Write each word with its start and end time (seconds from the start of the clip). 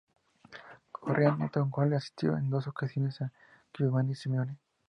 Correa 0.91 1.29
anotó 1.33 1.61
un 1.61 1.69
gol 1.69 1.91
y 1.91 1.95
asistió 1.97 2.35
en 2.35 2.49
dos 2.49 2.65
ocasiones 2.67 3.21
a 3.21 3.31
Giovanni 3.71 4.15
Simeone. 4.15 4.57